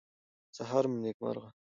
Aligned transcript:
سهار 0.57 0.83
مو 0.91 0.97
نیکمرغه. 1.03 1.49